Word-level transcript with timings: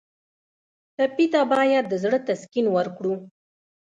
ټپي 0.95 1.25
ته 1.33 1.41
باید 1.51 1.83
د 1.87 1.93
زړه 2.03 2.19
تسکین 2.27 2.65
ورکړو. 2.75 3.13